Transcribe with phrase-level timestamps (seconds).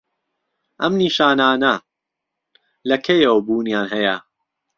[0.81, 1.73] ئەم نیشانانه
[2.89, 4.17] لە کەیەوە بوونیان هەیە؟